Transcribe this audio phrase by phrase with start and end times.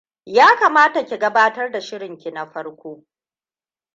[0.25, 3.03] Ya kamata ki gabatar da shirinki na farko.